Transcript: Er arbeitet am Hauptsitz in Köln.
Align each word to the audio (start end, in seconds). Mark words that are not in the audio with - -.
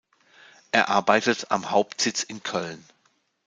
Er 0.71 0.89
arbeitet 0.89 1.51
am 1.51 1.69
Hauptsitz 1.69 2.23
in 2.23 2.41
Köln. 2.41 2.83